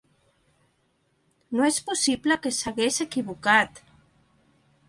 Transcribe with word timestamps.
No 1.59 1.67
és 1.73 1.77
possible 1.91 2.39
que 2.47 2.53
s'hagués 2.61 3.01
equivocat. 3.07 3.83